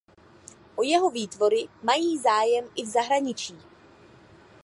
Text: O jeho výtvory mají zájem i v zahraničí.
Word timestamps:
O 0.75 0.83
jeho 0.83 1.09
výtvory 1.11 1.67
mají 1.83 2.17
zájem 2.17 2.65
i 2.75 2.83
v 2.85 2.87
zahraničí. 2.87 3.55